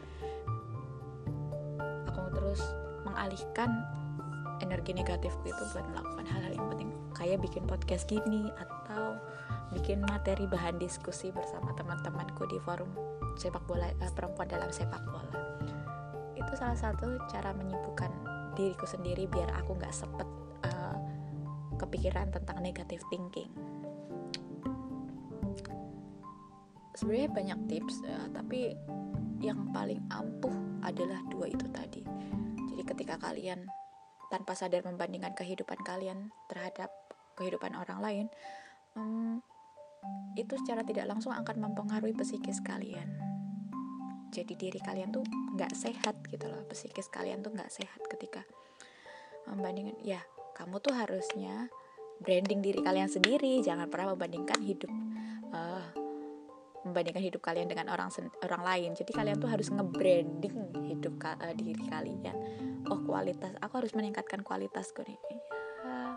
[2.14, 2.62] Aku terus
[3.02, 3.70] mengalihkan
[4.60, 6.90] energi negatifku itu buat melakukan hal-hal yang penting.
[7.16, 9.16] Kayak bikin podcast gini atau
[9.76, 12.90] bikin materi bahan diskusi bersama teman-temanku di forum
[13.38, 15.38] sepak bola eh, perempuan dalam sepak bola.
[16.34, 18.10] Itu salah satu cara menyibukkan
[18.58, 20.26] diriku sendiri biar aku nggak sepet
[20.66, 20.96] uh,
[21.78, 23.50] kepikiran tentang negative thinking.
[26.98, 28.76] Sebenarnya banyak tips ya, tapi
[29.40, 30.52] yang paling ampuh
[30.84, 32.04] adalah dua itu tadi.
[32.74, 33.64] Jadi ketika kalian
[34.30, 36.88] tanpa sadar membandingkan kehidupan kalian terhadap
[37.34, 38.26] kehidupan orang lain
[38.94, 39.42] um,
[40.38, 43.10] itu secara tidak langsung akan mempengaruhi psikis kalian.
[44.30, 45.26] Jadi diri kalian tuh
[45.58, 48.46] nggak sehat gitu loh psikis kalian tuh nggak sehat ketika
[49.50, 49.98] membandingkan.
[50.00, 50.22] Ya
[50.54, 51.68] kamu tuh harusnya
[52.22, 54.92] branding diri kalian sendiri jangan pernah membandingkan hidup
[56.84, 58.08] membandingkan hidup kalian dengan orang
[58.44, 58.90] orang lain.
[58.96, 60.56] Jadi kalian tuh harus nge-branding
[60.88, 62.36] hidup uh, diri kalian.
[62.88, 65.18] Oh kualitas aku harus meningkatkan kualitasku nih.
[65.84, 66.14] Uh,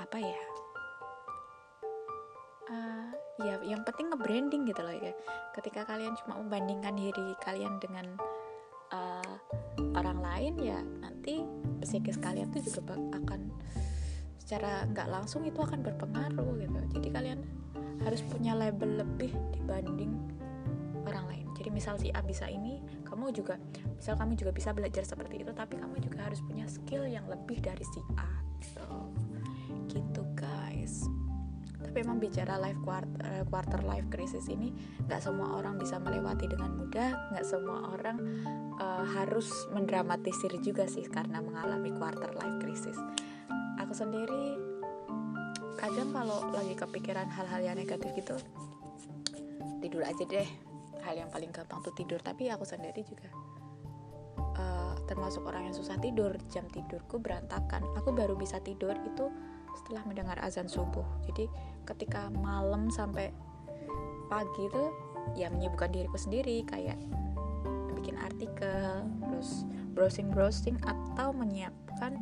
[0.00, 0.40] apa ya?
[2.72, 3.08] Uh,
[3.44, 5.12] ya yang penting nge-branding gitu loh ya.
[5.52, 8.16] Ketika kalian cuma membandingkan diri kalian dengan
[8.92, 9.34] uh,
[9.92, 11.44] orang lain ya nanti
[11.84, 13.52] psikis kalian tuh juga akan
[14.40, 16.80] secara nggak langsung itu akan berpengaruh gitu.
[16.98, 17.40] Jadi kalian
[18.02, 20.12] harus punya label lebih dibanding
[21.06, 21.46] orang lain.
[21.58, 23.58] Jadi misal si A bisa ini kamu juga
[23.98, 27.62] misal kamu juga bisa belajar seperti itu tapi kamu juga harus punya skill yang lebih
[27.62, 28.30] dari si A
[28.62, 28.86] gitu.
[29.90, 31.06] Gitu guys.
[31.82, 34.70] Tapi memang bicara life quarter, eh, quarter life crisis ini
[35.06, 38.16] nggak semua orang bisa melewati dengan mudah nggak semua orang
[38.78, 42.96] uh, harus mendramatisir juga sih karena mengalami quarter life crisis.
[43.82, 44.71] Aku sendiri
[45.82, 48.38] kadang kalau lagi kepikiran hal-hal yang negatif gitu
[49.82, 50.48] tidur aja deh.
[51.02, 52.22] Hal yang paling gampang tuh tidur.
[52.22, 53.26] Tapi aku sendiri juga
[54.54, 57.82] uh, termasuk orang yang susah tidur jam tidurku berantakan.
[57.98, 59.26] Aku baru bisa tidur itu
[59.82, 61.04] setelah mendengar azan subuh.
[61.26, 61.50] Jadi
[61.82, 63.34] ketika malam sampai
[64.30, 64.84] pagi itu
[65.34, 66.96] ya menyibukkan diriku sendiri kayak
[67.98, 69.62] bikin artikel terus
[69.94, 72.16] browsing browsing atau menyiapkan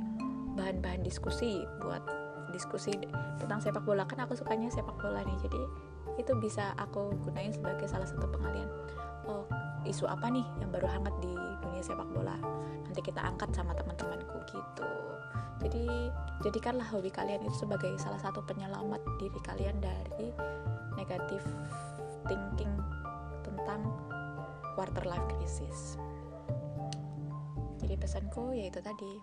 [0.59, 2.20] bahan-bahan diskusi buat
[2.53, 2.93] diskusi
[3.39, 4.05] tentang sepak bola.
[4.05, 5.63] Kan aku sukanya sepak bola nih jadi
[6.19, 8.69] itu bisa aku gunain sebagai salah satu pengalian.
[9.25, 9.47] Oh
[9.89, 11.33] isu apa nih yang baru hangat di
[11.65, 12.37] dunia sepak bola?
[12.85, 14.91] Nanti kita angkat sama teman-temanku gitu.
[15.61, 15.85] Jadi
[16.41, 20.33] jadikanlah hobi kalian itu sebagai salah satu penyelamat diri kalian dari
[20.97, 21.45] negatif
[22.25, 22.73] thinking
[23.45, 23.85] tentang
[24.73, 26.01] quarter life crisis.
[27.81, 29.21] Jadi pesanku yaitu tadi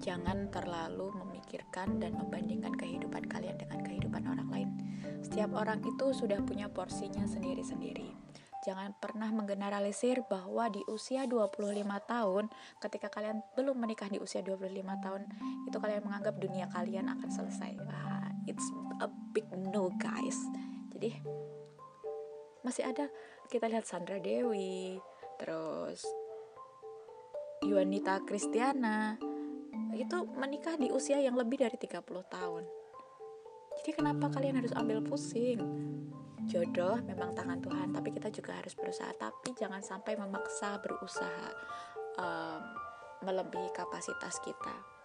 [0.00, 4.68] jangan terlalu memikirkan dan membandingkan kehidupan kalian dengan kehidupan orang lain
[5.20, 8.20] setiap orang itu sudah punya porsinya sendiri-sendiri
[8.60, 14.68] Jangan pernah menggeneralisir bahwa di usia 25 tahun, ketika kalian belum menikah di usia 25
[15.00, 15.24] tahun,
[15.64, 17.72] itu kalian menganggap dunia kalian akan selesai.
[17.88, 18.68] Ah, it's
[19.00, 20.36] a big no, guys.
[20.92, 21.24] Jadi
[22.60, 23.08] masih ada
[23.48, 25.00] kita lihat Sandra Dewi,
[25.40, 26.04] terus
[27.64, 29.16] Yuanita Kristiana
[29.94, 32.64] itu menikah di usia yang lebih dari 30 tahun.
[33.80, 35.60] Jadi kenapa kalian harus ambil pusing?
[36.50, 41.48] jodoh memang tangan Tuhan tapi kita juga harus berusaha tapi jangan sampai memaksa berusaha
[42.18, 42.60] um,
[43.22, 44.99] melebihi kapasitas kita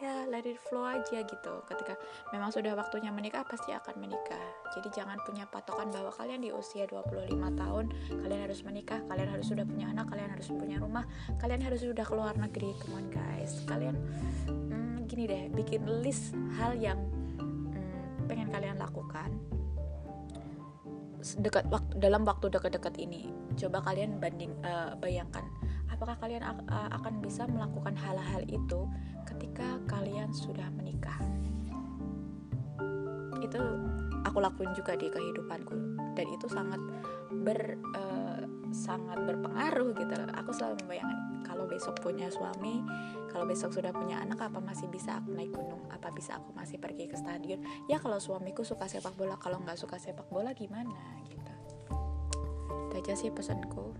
[0.00, 1.54] ya let it flow aja gitu.
[1.68, 1.94] Ketika
[2.32, 4.40] memang sudah waktunya menikah pasti akan menikah.
[4.72, 9.46] Jadi jangan punya patokan bahwa kalian di usia 25 tahun kalian harus menikah kalian harus
[9.52, 11.04] sudah punya anak kalian harus punya rumah
[11.36, 12.72] kalian harus sudah keluar negeri.
[12.80, 13.60] Come on guys.
[13.68, 13.96] Kalian
[14.48, 16.98] hmm, gini deh bikin list hal yang
[17.36, 19.28] hmm, pengen kalian lakukan
[21.20, 23.28] dekat waktu dalam waktu dekat-dekat ini.
[23.60, 25.44] Coba kalian banding uh, bayangkan
[26.00, 28.88] apakah kalian uh, akan bisa melakukan hal-hal itu
[29.28, 29.59] ketika
[30.30, 31.18] kalian sudah menikah.
[33.42, 33.58] Itu
[34.22, 35.74] aku lakuin juga di kehidupanku.
[36.14, 36.78] Dan itu sangat
[37.42, 40.14] ber uh, sangat berpengaruh gitu.
[40.38, 42.78] Aku selalu membayangkan kalau besok punya suami
[43.30, 45.82] kalau besok sudah punya anak apa masih bisa aku naik gunung?
[45.90, 47.62] Apa bisa aku masih pergi ke stadion?
[47.90, 51.54] Ya kalau suamiku suka sepak bola kalau nggak suka sepak bola gimana gitu?
[52.90, 53.94] Itu aja sih pesanku.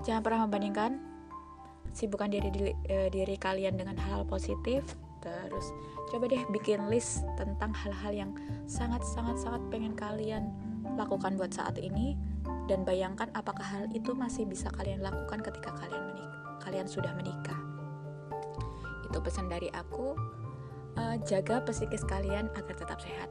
[0.00, 1.09] Jangan pernah membandingkan
[1.92, 5.68] sibukkan diri diri, eh, diri kalian dengan hal-hal positif terus
[6.08, 8.30] coba deh bikin list tentang hal-hal yang
[8.64, 10.48] sangat sangat sangat pengen kalian
[10.96, 12.16] lakukan buat saat ini
[12.70, 17.58] dan bayangkan apakah hal itu masih bisa kalian lakukan ketika kalian menikah, kalian sudah menikah.
[19.10, 20.14] Itu pesan dari aku.
[20.98, 23.30] Uh, jaga psikis kalian agar tetap sehat.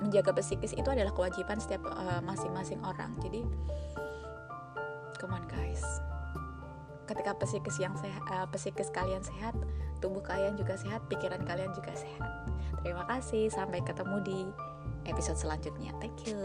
[0.00, 3.12] Menjaga psikis itu adalah kewajiban setiap uh, masing-masing orang.
[3.20, 3.44] Jadi,
[5.20, 5.84] come on guys.
[7.10, 9.58] Ketika psikis yang sehat, uh, psikis kalian sehat,
[9.98, 12.46] tubuh kalian juga sehat, pikiran kalian juga sehat.
[12.86, 14.38] Terima kasih, sampai ketemu di
[15.10, 15.90] episode selanjutnya.
[15.98, 16.38] Thank you.